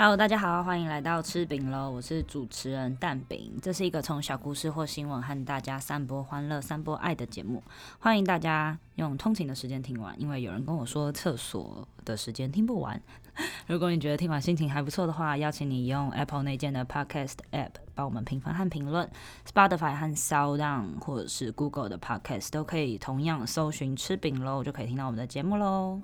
[0.00, 1.90] Hello，大家好，欢迎来到吃饼喽！
[1.90, 7.60] 我是主持人蛋饼，这是一个从小故事或新闻和大家散播欢乐、散播爱的节目。
[7.98, 13.02] 欢迎大家用通勤的时间听完，因为有人跟我说厕所的时间听不完。
[13.66, 19.10] 如果你觉得听完心情还不错的话，邀请你用 Apple 内建的 Podcast App 帮我们评分和评论
[19.52, 26.00] ，Spotify 和 SoundOn 或者是 Google 的 Podcast 都可以同样搜寻吃饼喽，就可以听到我们的节目喽。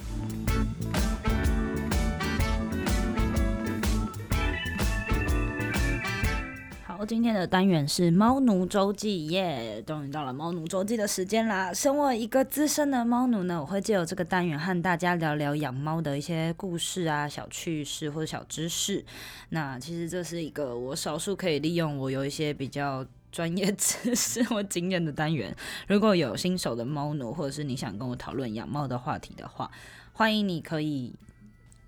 [7.05, 9.83] 今天的单元是猫奴周记，耶！
[9.87, 11.73] 终于到了猫奴周记的时间啦。
[11.73, 19.05] 身为一个资深的猫奴呢，我会借由这个单元和大家聊聊养猫的一些故事啊、小趣事或者小知识。
[19.51, 25.55] 那其实这是一个我少数可以利用我有一些比较专业知识或经验的单元。
[25.87, 29.71] 如果有新手的猫奴，或者是你想跟我讨论养猫的话题的话，
[30.15, 31.13] 欢迎你可以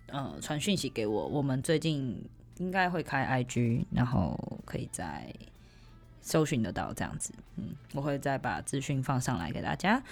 [0.09, 1.27] 呃传讯息给我。
[1.29, 2.23] 我们最近。
[2.59, 5.33] 应该会开 IG，然后可以再
[6.21, 7.33] 搜寻得到这样子。
[7.57, 10.03] 嗯，我会再把资讯放上来给大家。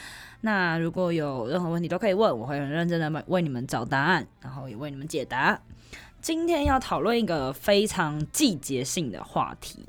[0.43, 5.61] 那如果有任何问题都可以问，我会很认真的为你们找答案，然后也为你们解答。
[6.21, 9.87] 今天要讨论一个非常季节性的话题，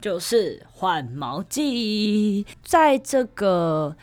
[0.00, 2.46] 就是换毛季。
[2.62, 3.96] 在这个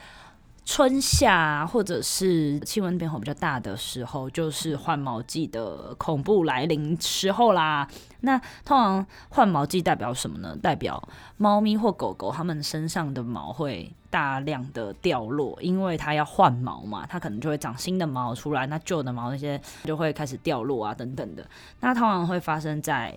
[0.66, 7.88] 春夏或者是气温变化比较大的时候，就是换毛季的恐怖来临时候啦。
[8.22, 10.56] 那通常换毛季代表什么呢？
[10.62, 11.02] 代表
[11.38, 21.46] 猫咪或狗狗它们身上的毛会大量的掉落，因为它要换毛嘛，它可能就会长新的毛出来，那旧的毛那些就会开始掉落啊等等的。
[21.82, 23.14] 那通常会发生在。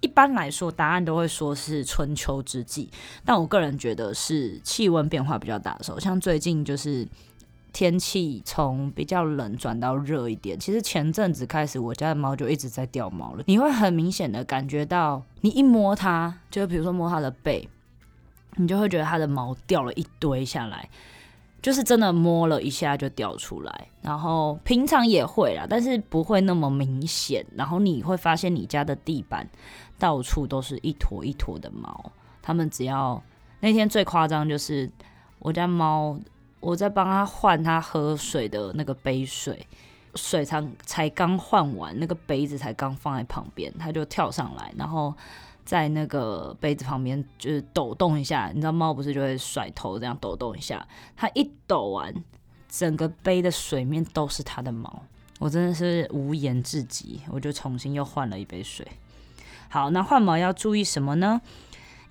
[0.00, 2.88] 一般来说，答案都会说是春秋之际，
[3.24, 7.06] 但我个人觉得是气温变化比较大的时候，像最近就是
[7.72, 10.58] 天气从比较冷转到热一点。
[10.58, 13.42] 其实前阵子开始，我家的猫就一直在掉毛了。
[13.46, 17.68] 你会很明显的感觉到，你一摸它，就比如说摸它的背，
[18.56, 20.88] 你就会觉得它的毛掉了一堆下来，
[21.60, 23.88] 就是真的摸了一下就掉出来。
[24.02, 27.44] 然后平常也会啦，但是不会那么明显。
[27.56, 29.48] 然后你会发现你家的地板。
[29.98, 32.12] 到处都是一坨一坨的毛，
[32.42, 33.22] 他们只要
[33.60, 34.90] 那天最夸张就是
[35.38, 36.18] 我家猫，
[36.60, 39.66] 我在帮它换它喝水的那个杯水，
[40.14, 45.14] 水才才刚换完，那个杯子才刚放在旁边，它就跳上来，然后
[45.64, 50.86] 在那个杯子旁边就是抖动一下，你知道猫不是就会甩头这样抖动一下，
[51.16, 52.14] 它一抖完，
[52.68, 55.02] 整个杯的水面都是它的毛，
[55.38, 58.86] 我真的是无言至极，我就重新又换了一杯水。
[59.68, 61.40] 好，那换毛要注意什么呢？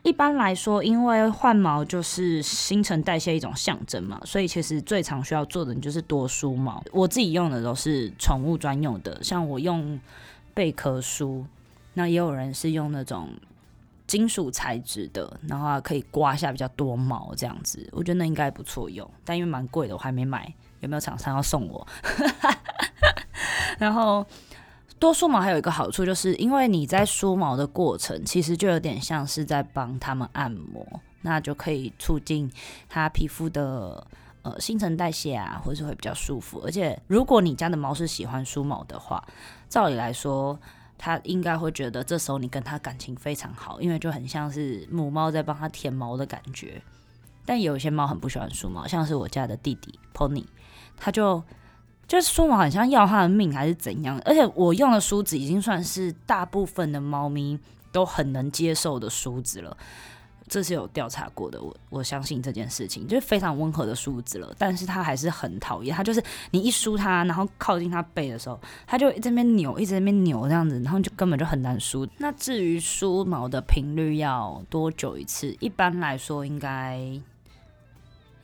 [0.04, 6.84] 一般来说，因为换毛就是新陈代谢一种象征嘛，所以其实最常需要做的就是多梳毛。
[6.92, 10.00] 我自己用的都是宠物专用的，像我用
[10.54, 11.44] 贝壳梳，
[11.96, 13.30] 那也有人是用那种
[14.06, 17.90] 金属材质的，然后可以刮下比较多毛这样子。
[17.92, 20.54] 我觉得那应该不错用，但因为蛮贵的，我还没买。
[20.82, 21.88] 有没有厂商要送我？
[23.80, 24.24] 然后。
[24.98, 30.88] 多梳毛还有一个好处，就是因为你在梳毛的过程，其实就有点像是在帮他们按摩，
[31.22, 32.50] 那就可以促进
[32.88, 34.08] 它皮肤的
[34.42, 36.62] 呃新陈代谢啊，或者是会比较舒服。
[36.64, 39.22] 而且如果你家的猫是喜欢梳毛的话，
[39.68, 40.58] 照理来说，
[40.98, 46.82] 它应该会觉得这时候你跟它感情非常好，因为就很像是母猫在帮它舔毛的感觉。
[47.46, 50.46] 但有一些猫很不喜欢梳毛，像是我家的弟弟 Pony，
[50.96, 51.44] 他就。
[52.08, 57.58] 就是梳毛好像要它的命还是怎样，而且我用的梳子已经算是大部分的猫咪
[57.92, 59.76] 都很能接受的梳子了，
[60.48, 66.22] 这是有调查过的，我我相信这件事情就是非常温和的梳子了，但是它还是很讨厌，它就是
[66.52, 72.08] 你一梳它，然后靠近它背的时候，它就这边扭，一直在那边扭这样子，然后就根本就很难梳。
[72.20, 75.56] 那至于梳毛的频率要多久一次？
[75.60, 77.20] 一般来说应该。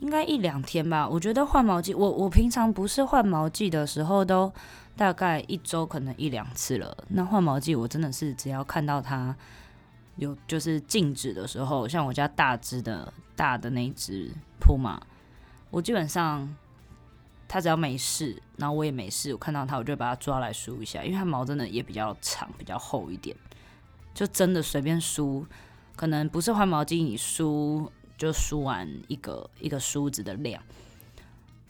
[0.01, 4.51] 应该一两天吧，我觉得换毛季，我我平常不是换毛季的时候，都
[4.97, 6.97] 大概一周可能一两次了。
[7.09, 9.35] 那换毛季，我真的是只要看到它
[10.15, 14.99] 有就是静止的时候，像我家大只的大的那只铺马，
[15.69, 16.51] 我基本上
[17.47, 23.37] 它只要没事，然后我也没事，我看到它我就把它抓来梳一下，因为它毛真的也比较长，比较厚一点，
[24.15, 25.45] 就真的随便梳，
[25.95, 27.91] 可能不是换毛季你梳。
[28.21, 30.61] 就梳完一个一个梳子的量，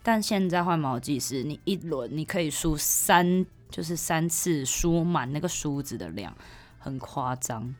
[0.04, 6.36] 但现在换毛季是你一轮你可以梳三，就是三次梳满那个梳子的量，
[6.78, 7.74] 很夸张。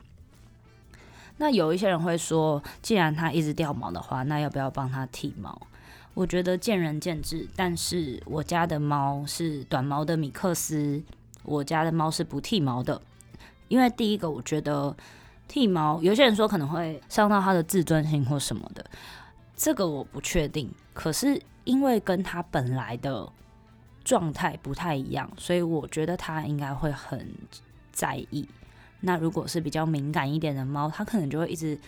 [1.36, 5.66] 那有一些人会说，既然它一直掉毛的话，那要不要帮它剃毛？
[6.14, 7.46] 我觉得见仁见智。
[7.54, 11.02] 但是我家的猫是短毛的米克斯，
[11.42, 13.02] 我家的猫是不剃毛的。
[13.68, 14.96] 因为第一个，我觉得
[15.52, 18.82] 剃毛，有些人说可能会伤到他的自尊心或什么的，
[19.54, 20.72] 这个我不确定。
[20.94, 23.30] 可是因为跟他本来的
[24.02, 27.28] 状态不太一样，所以我觉得他应该会很
[27.92, 28.48] 在意。
[29.00, 31.78] 那如果是比较敏感一点的猫，它可能就会一直。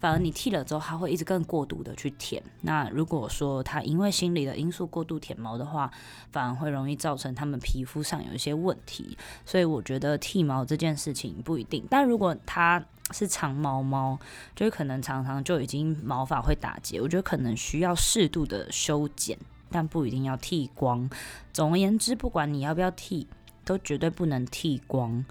[0.00, 2.42] 反而你剃了之后，它会一直更过度的去舔。
[2.62, 5.88] 那如果说它因为心理的因素过度舔毛的话，
[6.32, 9.16] 反而会容易造成它们皮肤上有一些问题。
[9.46, 11.86] 所以我觉得剃毛这件事情不一定。
[11.88, 14.18] 但如果它是长毛猫，
[14.56, 19.38] 就可能常常就已经毛发会打结，我觉得可能需要适度的修剪，
[19.70, 21.08] 但不一定要剃光。
[21.52, 23.26] 总而言之，不管你要不要剃，
[23.64, 25.24] 都绝对不能剃光。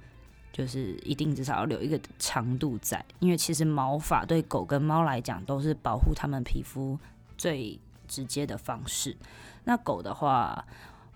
[0.54, 7.00] 就是一定至少要留一个长度在，因为其实毛发对狗跟猫来讲都是保护它们皮肤
[7.38, 9.16] 最直接的方式。
[9.63, 10.66] 那狗的话，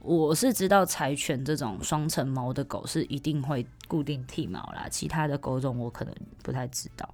[0.06, 6.14] 我是知道柴犬这种双层毛的狗是一定会固定剃毛啦，其他的狗种我可能
[6.44, 7.10] 不太知道。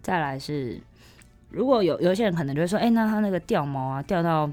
[0.00, 0.80] 再来是，
[1.50, 4.48] 如果有有些人可能就会说，哎、那它那个掉毛啊，掉到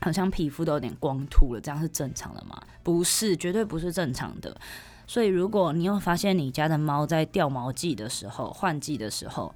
[0.00, 2.56] 好像皮肤都有点光秃了，这样是正常的吗？
[2.82, 4.56] 不是，绝对不是正常的。
[5.06, 9.52] 所以，如果你有发现你家的猫在掉毛季的时候、换季的时候，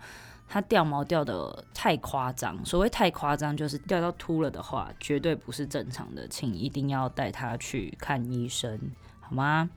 [0.54, 8.78] 它掉毛掉得太夸张，所谓太夸张就是掉到秃了的话，绝对不是正常的，请一定要带它去看医生，
[9.18, 9.68] 好吗？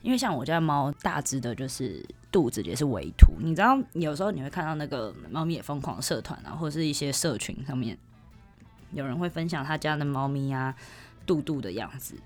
[0.00, 7.98] 因为像我家猫，大只的就是肚子也是微凸，你知道，有时候你会看到那个猫咪也疯狂社团啊，或是一些社群上面，
[8.92, 10.74] 有人会分享他家的猫咪啊，
[11.26, 12.16] 肚肚的样子。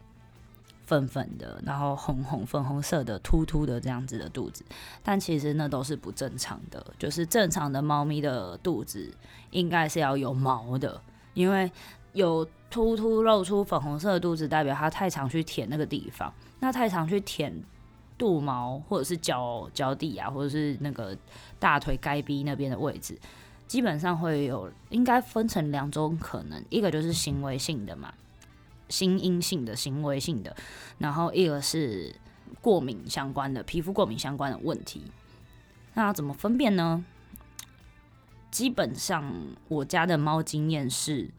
[0.86, 4.64] 粉粉的，然后红红粉红色的，凸凸的这样子的肚子，
[5.02, 6.86] 但其实那都是不正常的。
[6.96, 9.12] 就是正常的猫咪的肚子
[9.50, 11.00] 应该是要有毛的，
[11.34, 11.70] 因为
[12.12, 16.32] 有凸凸露出粉红色的肚子，代表它太常去舔那个地方。
[16.60, 17.52] 那太常去舔
[18.16, 21.16] 肚毛，或者是脚脚底啊，或者是那个
[21.58, 23.18] 大腿该逼那边的位置，
[23.66, 28.14] 基本上会有，应该分成两种可能，一个就是行为性的嘛。
[28.88, 30.56] 心因性的、行为性的，
[30.98, 32.14] 然后一个是
[32.60, 35.02] 过敏相关的、皮肤过敏相关的问题。
[35.94, 37.04] 那怎么分辨呢？
[38.50, 39.32] 基本上
[39.68, 41.30] 我家的猫经验是，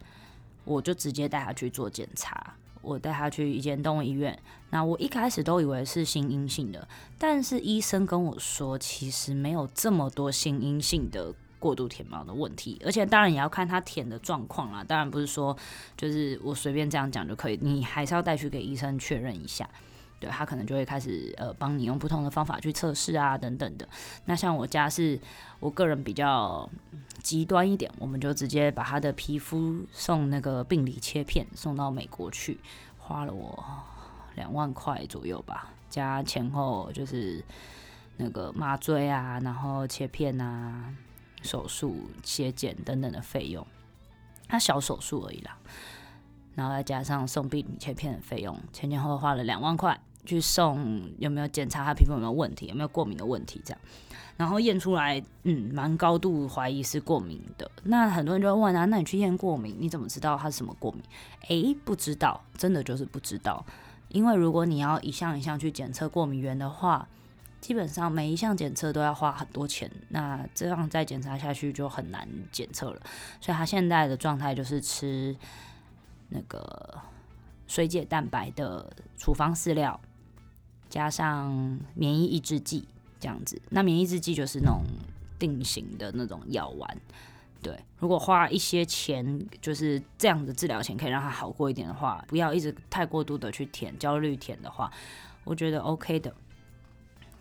[0.64, 2.54] 我就直接带它去做检查。
[2.80, 4.38] 我带它去一间动物医院。
[4.70, 6.86] 那我一开始都以为是心因性的，
[7.18, 11.34] 但是医生跟我说，其实没有这么多心因性的。
[11.58, 14.84] 过度舔毛的问题，而且当然也要看它舔的状况啦。
[14.84, 15.56] 当然不是说
[15.96, 19.68] 就是我随便这样讲就可以，你还是要带去给医生确认一下。
[20.20, 23.88] 对，他可能就会开始呃帮你用不同的方法去测试啊等等的。
[24.24, 25.16] 那像我家是
[25.60, 26.68] 我个人比较
[27.22, 32.58] 极端一点，我们就直接把他的皮肤送那个病理切片送到美国去，
[32.98, 33.64] 花了我
[34.34, 37.44] 两万块左右吧，加前后就是
[38.16, 40.92] 那个麻醉啊，然后切片啊。
[41.42, 43.66] 手术、切剪等等的费用，
[44.48, 45.56] 它小手术而已啦，
[46.54, 53.80] 然后再加上送病理切片的费用，前前后后花了两万块去送，有没有检查他皮肤有没有问题，有没有过敏的问题这样，
[54.36, 57.70] 然后验出来，嗯，蛮高度怀疑是过敏的。
[57.84, 61.02] 那很多人就会问啊，那你去验过敏，你怎么知道它是什么过敏？
[61.48, 63.64] 诶，不知道，真的就是不知道，
[64.08, 67.08] 因为如果你要一项一项去检测过敏源的话。
[67.60, 73.02] 基本上每一项检测都要花很多钱，那这样再检查下去就很难检测了。
[73.40, 75.36] 所以他现在的状态就是吃
[76.28, 76.98] 那个
[77.66, 80.00] 水解蛋白的处方饲料，
[80.88, 82.86] 加上免疫抑制剂
[83.18, 83.60] 这样子。
[83.70, 84.82] 那免疫抑制剂就是那种
[85.38, 86.96] 定型的那种药丸。
[87.60, 94.88] 对，如果花一些钱，就是这样的治疗钱可以让他好过一点的话，不要一直太过度的去舔焦虑舔的话，
[95.42, 96.32] 我觉得 OK 的。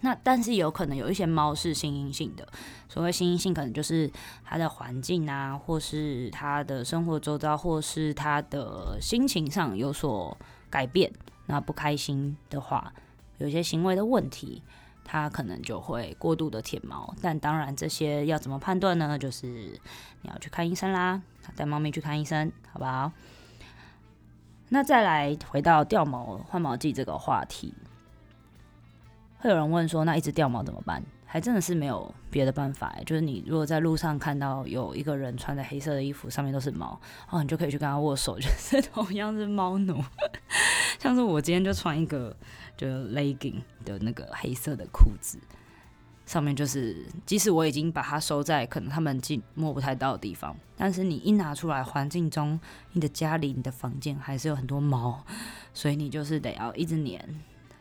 [0.01, 2.47] 那但是有可能有一些猫是心因性的，
[2.87, 4.09] 所谓心因性可能就是
[4.45, 10.37] 它的环境啊，或是它的生活周遭，或是它的心情上有所
[10.69, 11.11] 改变，
[11.47, 12.93] 那不开心的话，
[13.39, 14.61] 有些行为的问题，
[15.03, 17.11] 它可能就会过度的舔毛。
[17.19, 19.17] 但当然这些要怎么判断呢？
[19.17, 21.19] 就是你要去看医生啦，
[21.55, 23.11] 带猫咪去看医生，好不好？
[24.69, 27.73] 那再来回到掉毛换毛季这个话题。
[29.39, 32.95] 会有人问说：“那一直掉毛怎么办？”还真的是没有别的办法。
[33.05, 40.01] 就是你如果在路上看到有一个人穿着黑色的衣服，上面都是毛，哦，你就可以去跟他握手， 就是同样是猫奴。
[40.99, 42.35] 像是我今天就穿一个
[42.77, 45.37] 就 legging 的那个黑色的裤子，
[46.25, 52.57] 上面就是即使我已经把它收在可能他们进摸不太到的地方，但是你一拿出来，环境中
[52.93, 55.23] 你的家里、你的房间还是有很多毛，
[55.73, 57.19] 所以你就是得要一直粘。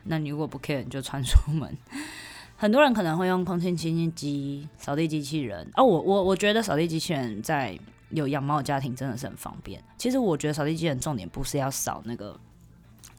[0.07, 1.75] 那你如果不 care，你就穿出门。
[2.59, 5.69] 很多人可能会用空气清新机、扫地机器人。
[5.75, 7.77] 哦，我我我觉得扫地机器人在
[8.09, 9.79] 有养猫的家庭真的是很方便。
[9.95, 12.35] 其实我觉得扫地机器人重点不是要扫那个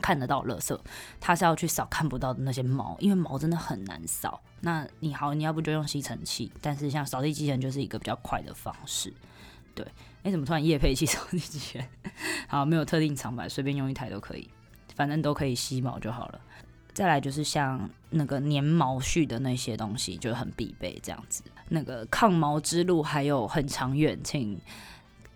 [0.03, 0.77] 看得到垃圾，
[1.21, 4.41] 它是要去扫看不到的那些毛，因为毛真的很难扫。
[4.61, 9.15] 那你好，你要不就用吸尘器，但是像扫地机器人就是一个比较快的方式。
[9.73, 9.87] 对，
[10.25, 11.87] 哎，怎么突然夜配器扫地机器人？
[12.49, 14.51] 好，没有特定长板，随便用一台都可以，
[14.97, 16.41] 反正都可以吸毛就好了。
[16.99, 21.45] 再来就是像那个粘毛絮的那些东西，就很必备这样子。
[21.69, 24.61] 那个抗毛之路还有很长远，请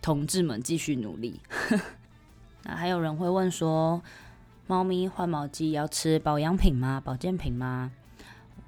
[0.01, 1.39] 同志们继续努力。
[2.63, 4.03] 那还有人会问说，
[4.67, 7.01] 猫咪换毛季要吃保养品吗？
[7.01, 7.93] 保健品吗？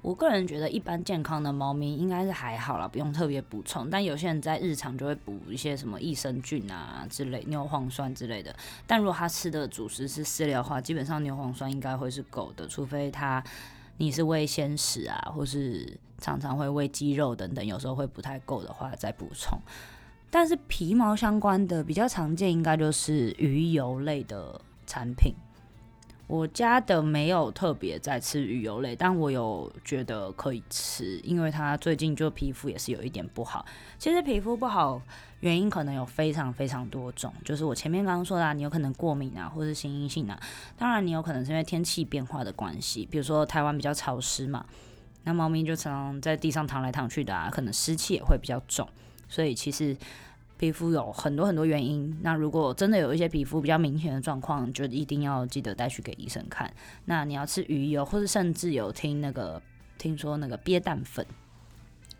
[0.06, 3.90] 我个人觉得，一般健康的猫咪应该是还好啦，不用特别补充。
[3.90, 8.54] 但有些人在日常就会补一些什么益生菌啊之类、牛磺酸之类的。
[8.86, 13.42] 但如果它吃的主食是饲料的话，基本上牛磺酸应该会是够的，除非它
[13.96, 19.58] 你是喂鲜食啊，或是常常会喂鸡肉等等，有时候会不太够的话再补充。
[20.30, 25.34] 但是皮毛相关的比较常见，应该就是鱼油类的产品。
[26.26, 33.64] 我家的没有特别在吃鱼油类，但我有觉得可以吃，因为它最近就皮肤也是有一点不好。
[33.96, 35.00] 其实皮肤不好
[35.40, 40.36] 原因可能有非常非常多种，就是我前面刚刚说的啊，你有可能过敏啊，或是心因性啊。
[40.76, 44.66] 当然，你有可能是因为天气变化的关系，比如说台湾比较潮湿嘛，
[45.22, 48.88] 那猫咪就常常在地上躺来躺去的啊，可能湿气也会比较重，
[49.28, 49.96] 所以其实。
[50.58, 56.72] 皮肤有很多很多原因，那如果真的有一些皮肤比较明显的状况，就一定要记得带去给医生看。
[57.04, 59.60] 那你要吃鱼油，或者甚至有听那个
[59.98, 61.26] 听说那个鳖蛋粉，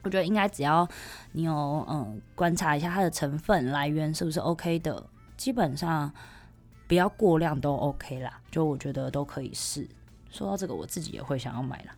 [0.03, 0.87] 我觉得应该只要
[1.33, 1.53] 你有
[1.89, 5.03] 嗯观察一下它的成分来源是不是 OK 的，
[5.37, 6.13] 基本上
[6.87, 8.41] 不要过量都 OK 啦。
[8.51, 9.89] 就我觉得都可以试。
[10.31, 11.97] 说到这个，我自己也会想要买啦。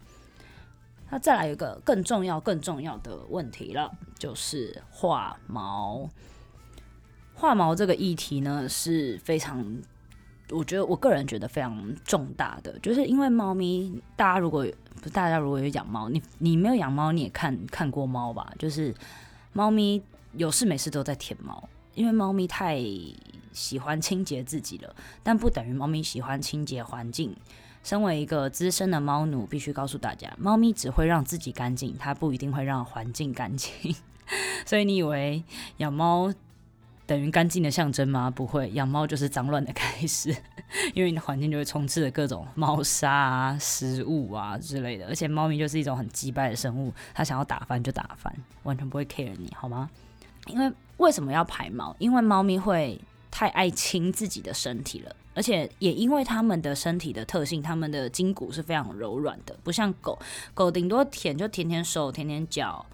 [1.11, 6.09] 那再来一个更重要、更重要的问题了，就是化毛。
[7.35, 9.65] 化毛这个议题呢，是非常，
[10.51, 18.53] 我觉得我个人觉得非常重大的，就是因为猫咪，大家如果不是大家如果有养猫，你你没有养猫，你也看看过猫吧？
[18.59, 18.93] 就是
[19.53, 22.79] 猫咪有事没事都在舔毛，因为猫咪太
[23.53, 27.35] 喜欢清洁自己了，但不等于猫咪喜欢清洁环境。
[27.89, 33.97] 身为一个资深的猫奴，必须告诉大家，猫咪只会让自己干净，它不一定会让环境干净。
[34.67, 35.43] 所以你以为
[35.79, 36.31] 养猫
[37.07, 38.31] 等于干净的象征吗？
[38.31, 40.29] 不会，养猫就是脏乱的开始，
[40.93, 45.07] 因为你的环境就会充斥着各种猫砂啊、食物啊之类的。
[45.07, 48.31] 而且猫咪就是一种很击败的生物，它想要打翻就打翻，
[48.65, 49.89] 完全不会 care 你，好吗？
[50.49, 51.97] 因为为什么要排毛？
[51.99, 55.17] 因为猫咪会太爱亲自己的身体了。
[55.39, 60.19] 而且也因为它们的身体的特性，它们的筋骨是非常柔软的，不像狗，
[60.53, 62.85] 狗顶多舔就舔舔手、舔舔脚，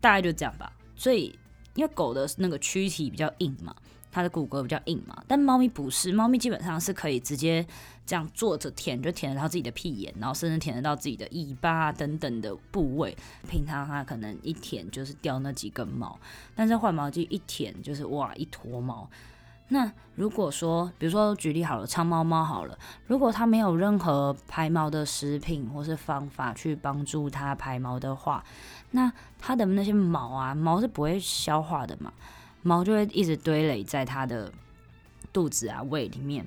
[0.00, 0.72] 大概就这样吧。
[0.96, 1.38] 所以，
[1.76, 3.72] 因为狗的那个躯体比较硬嘛，
[4.10, 7.64] 它的骨骼比较硬嘛，但猫咪不是，猫咪基本上是可以直接
[8.04, 13.16] 这样坐着舔，就舔得到自己的屁眼，然后甚至舔得到自己的尾巴等等的部位。
[13.48, 16.18] 平常它可能一舔就是掉那几根毛，
[16.56, 19.08] 但是换毛季一舔就是哇一坨毛。
[19.68, 28.44] 那如果说，比如说举例好了，长毛猫好了，如果它没有任何排毛的食品或是方法去帮助它排毛的话，
[28.90, 32.12] 那它的那些毛啊，毛是不会消化的嘛，
[32.62, 34.52] 毛就会一直堆垒在它的
[35.32, 36.46] 肚子啊、胃里面。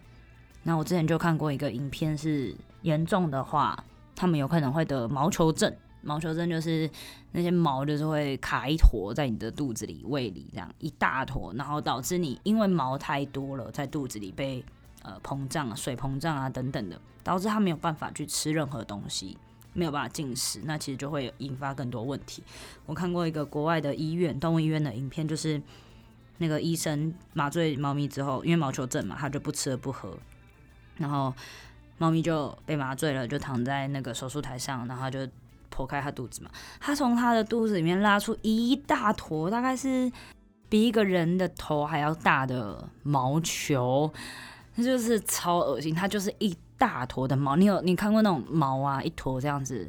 [0.64, 3.84] 那我之前就看过一个影片，是严重的话，
[4.16, 5.76] 他们有可能会得毛球症。
[6.08, 6.90] 毛球症就是
[7.34, 14.64] 那些毛就是会卡一坨在你的肚子里、胃里这样一大坨，然后导致你因为毛太多了，在肚子里被
[15.04, 19.38] 呃膨胀、水膨胀啊等等的，导致它没有办法去吃任何东西，
[19.74, 22.42] 没有办法进食，那其实就会引发更多问题。
[22.86, 25.62] 我看过一个国外的医院动物医院的影片，就是
[26.38, 30.18] 那个医生麻醉猫咪之后，因为毛球症嘛，他就不吃不喝，
[30.96, 31.34] 然后
[31.98, 35.28] 猫咪就被麻醉了，就躺在那个手术台上，然后就。
[35.78, 40.12] 剖开他肚子嘛，他从他的肚子里面拉出一大坨，大概是
[40.68, 44.12] 比一个人的头还要大的毛球，
[44.74, 45.94] 那就是超恶心。
[45.94, 49.88] 它就是一大坨的毛，你有你看过那种毛啊，一坨这样子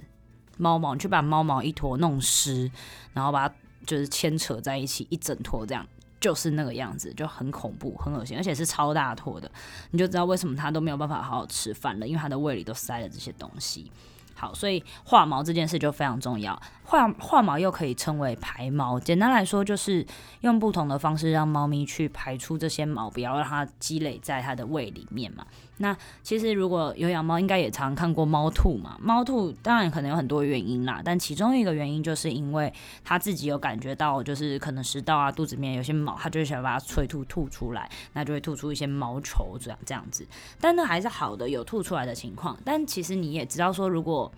[0.58, 2.70] 猫毛，你去把猫毛一坨弄湿，
[3.14, 3.54] 然后把它
[3.86, 5.86] 就是牵扯在一起，一整坨这样，
[6.20, 9.50] 就是那个样子，就很恐怖，很恶心，而且是超大坨的，
[9.90, 13.90] 你就知道为什么它都没有办法好好吃饭了，因为它的胃里都塞了这些东西。
[14.38, 16.58] 好，所以化毛这件事就非常重要。
[16.88, 20.06] 化化毛又可以称为排毛，简单来说就是
[20.40, 25.46] 用不同的方式让猫咪去排出这些毛，不要让它积累在它的胃里面嘛。
[25.76, 28.96] 那其实如果有养猫，应该也常看过猫吐嘛。
[29.02, 32.72] 猫吐当然可能有很多原因啦，但其中一个原因就是因为
[33.04, 40.26] 它自己有感觉到，就是可能食道啊、肚子里面有些毛，它就想把它催吐吐出来，那就会吐出一些毛球这样这样子。
[40.58, 42.56] 但那还是好的，有吐出来的情况。
[42.64, 44.32] 但其实你也知道说，如果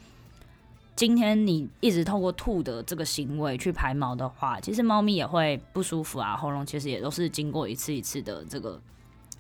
[0.96, 8.78] 今天你一直透过吐的这个行为去排毛的话，其实猫咪也会不舒服啊，喉咙其实也都是经过一次一次的这个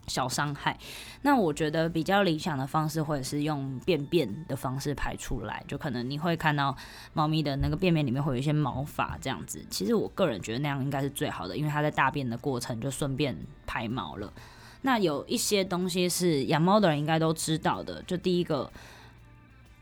[0.06, 0.78] 小伤害。
[1.20, 6.74] 那我觉得比较理想的方式，或者是用便便的方式排出来，就可能你会看到
[7.12, 9.62] 猫咪的那个便便里面会有一些毛发这样子。
[9.68, 14.32] 其实我个人觉得那样应该是最好的，因为它在大便的过程就顺便排毛了。
[14.80, 18.72] 那有一些东西是养猫的人应该都知道的，就第一个。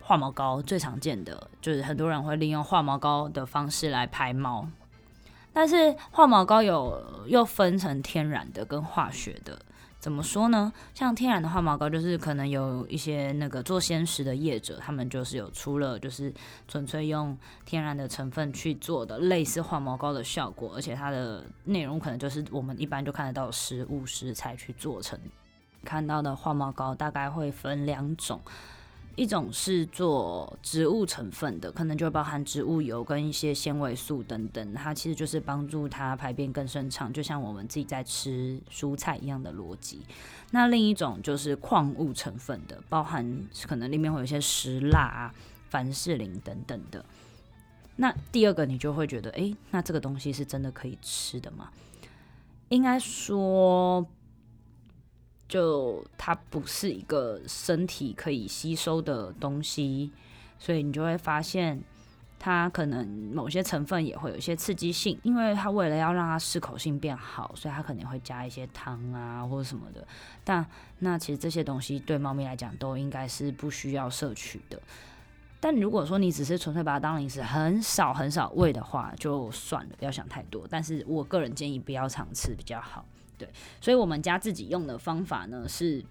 [0.09, 4.67] 化毛膏最常见的就是很多人会利用化毛膏的方式来排毛，
[5.53, 9.61] 但是化毛膏有又分成天然的跟化学的，
[10.01, 10.73] 怎么说呢？
[10.95, 16.33] 像天然的化毛膏就是可能有一些那个做鲜食的业者，他们就是有出了就是
[16.67, 17.37] 纯粹用
[17.67, 25.21] 天然的成分去做的类似化毛膏的效果，而且它的内容可能就是我们一般就看得到食物食材去做成。
[25.85, 28.41] 看到的化毛膏大概会分两种。
[29.19, 40.03] 一种是做植物成分的，可能就包含植物油跟一些纤维素等等，它其实就是帮助它排便更顺畅，就像我们自己在吃蔬菜一样的逻辑。
[40.53, 45.35] 那另一种就是矿物成分的，包含可能里面会有一些石蜡啊、
[45.69, 47.05] 凡士林等等的。
[47.97, 51.71] 那第二个你就会觉得，诶，那这个东西是真的可以吃的吗？
[52.69, 54.07] 应该说。
[55.49, 60.13] 就它不是一个身体可以吸收的东西，
[60.59, 61.83] 所以你就会发现
[62.39, 70.07] 它可能某些成分也会有一些刺激性，因为它为了要让它适口性变好，所以它可能会加一些糖啊或者什么的。
[70.45, 70.65] 但
[70.99, 74.79] 那其实这些东西对猫咪来讲都应该是不需要摄取的。
[75.61, 80.65] 但如果说你只是纯粹把它当零食，很少很少喂的话，就算了，不要想太多。
[80.71, 83.05] 但是我个人建议不要常吃比较好。
[83.39, 83.49] 对，
[83.81, 86.05] 所以我们家自己用的方法呢，是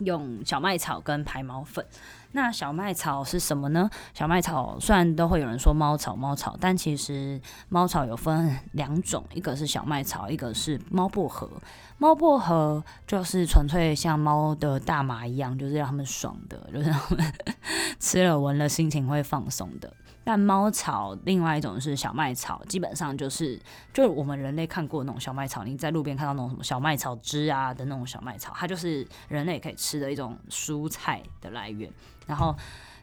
[0.00, 1.84] 用小麦草跟排毛粉。
[2.32, 3.88] 那小麦草是什么呢？
[4.12, 7.40] 小麦草虽然都会有人说猫草猫草，但其实
[7.70, 11.50] 猫草有分两种，一个是小麦草，一个是猫薄荷。
[11.96, 17.32] 猫薄荷就是纯粹像猫的大麻一样，就是让他们爽的，就是他们
[17.98, 19.90] 吃了闻了心情会放松的。
[20.28, 23.58] 但猫草另外一种是小麦草，基本上就是
[23.94, 31.90] 就是我们人类看过那种小麦草，你在路边看到那种什么小麦草汁啊的那种小麦草，它就是人类可以吃的一种蔬菜的来源。
[32.26, 32.54] 然后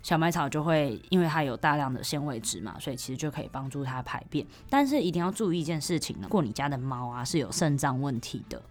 [0.03, 4.45] 小麦草就会因为它有大量的纤维质嘛，所以其实就可以帮助它排便。
[4.69, 8.61] 但是一定要注意一件事情呢，过你家的猫啊是有肾脏问题的，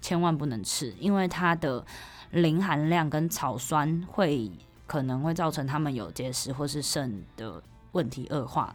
[0.00, 1.86] 千万不能吃，因为它的
[2.32, 4.50] 磷含量跟草酸会
[4.88, 7.62] 可能会造成它们有结石或是肾的。
[7.92, 8.74] 问题恶化，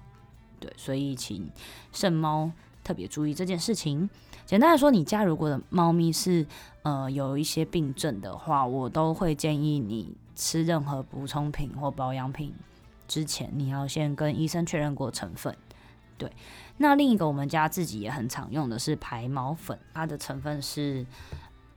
[0.60, 1.50] 对，所以请
[1.92, 2.52] 肾猫
[2.84, 4.10] 特别注意这件事情。
[4.46, 6.46] 简单来说，你家如果的猫咪是
[6.84, 12.54] 呃有一些病症的话，我都会建议你吃任何补充品或保养品
[13.08, 15.56] 之前，你要先跟医生确认过成分。
[16.18, 16.32] 对，
[16.78, 21.06] 那另一个我们家自己也很常用的是排毛粉，它的成分是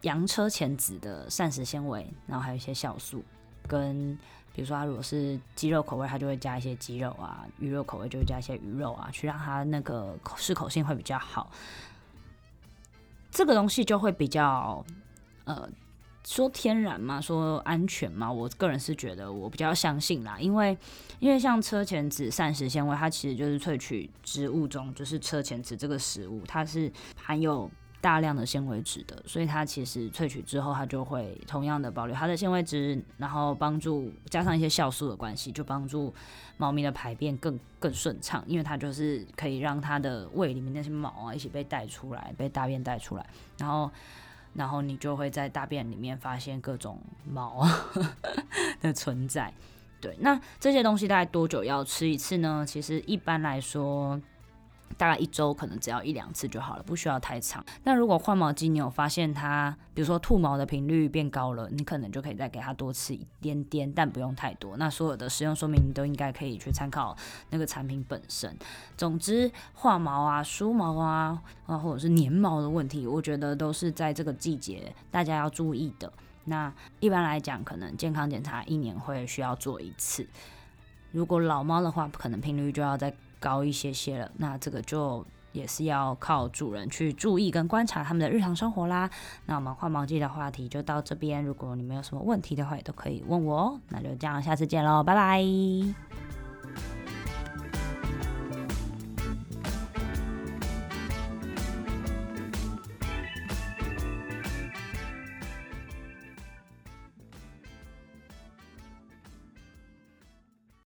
[0.03, 3.23] 洋车前子的膳食纤维，然后还有一些酵素
[3.67, 4.19] 跟。
[4.59, 11.49] 比如说，它如果是鸡肉口味，它就会加一些鸡肉啊；鱼肉口味就会加一些鱼肉啊，去让它那个适口性会比较好。
[13.31, 14.85] 这个东西就会比较，
[15.45, 15.71] 呃，
[16.25, 20.77] 说天然嘛，说安全嘛，我个人是觉得我比较相信啦，因为
[21.21, 27.71] 因为像车前子膳食纤维，它其实就是萃取植物中就是车前子这个食物，它是含有。
[28.01, 36.15] 大量的纤维质的，所以它其实萃取之后，它就会同样的保留它的纤维质，然后帮助加上一些酵素的关系，就帮助
[36.57, 43.27] 猫咪的排便更更顺畅，因为它就是可以让它的胃里面那些毛啊一起被带出来，被大便带出来，
[43.59, 43.91] 然后
[44.55, 47.67] 然后你就会在大便里面发现各种毛
[48.81, 49.53] 的存在。
[50.01, 52.65] 对，那这些东西大概多久要吃一次呢？
[52.65, 54.21] 其实一般来说。
[54.97, 57.65] 大概一周可能只要一两次就好了，不需要太长。
[57.85, 64.77] 那如果换毛机你有发现它，比如说吐毛的频率变高了，你可能就可以再给它多吃一点点，但不用太多。
[64.77, 67.17] 那所有的使用说明你都应该可以去参考
[67.51, 68.57] 那个产品本身。
[68.97, 76.13] 总之，换毛啊、梳毛啊啊，或者是粘毛的问题，我觉得都是在这个季节大家要注意的。
[76.45, 80.27] 那一般来讲，可能健康检查一年会需要做一次。
[81.13, 84.31] 如果老猫的话，可能频率就要再高一些些了。
[84.37, 89.11] 那这个就也是要靠主人去注意跟观察他们的日常生活啦。
[89.47, 93.81] 那我们换毛季的话题就到这边，如果你们有什么问题的话，也都可以问我哦。
[93.89, 96.38] 那就这样，下次见喽，拜拜。